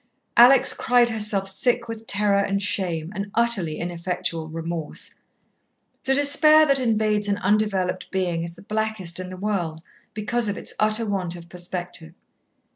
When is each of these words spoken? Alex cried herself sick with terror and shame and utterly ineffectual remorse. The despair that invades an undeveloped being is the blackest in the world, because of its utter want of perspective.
Alex 0.35 0.73
cried 0.73 1.09
herself 1.09 1.47
sick 1.47 1.87
with 1.87 2.07
terror 2.07 2.39
and 2.39 2.63
shame 2.63 3.11
and 3.13 3.29
utterly 3.35 3.77
ineffectual 3.77 4.47
remorse. 4.47 5.13
The 6.05 6.15
despair 6.15 6.65
that 6.65 6.79
invades 6.79 7.27
an 7.27 7.37
undeveloped 7.37 8.09
being 8.09 8.43
is 8.43 8.55
the 8.55 8.63
blackest 8.63 9.19
in 9.19 9.29
the 9.29 9.37
world, 9.37 9.83
because 10.15 10.49
of 10.49 10.57
its 10.57 10.73
utter 10.79 11.07
want 11.07 11.35
of 11.35 11.49
perspective. 11.49 12.15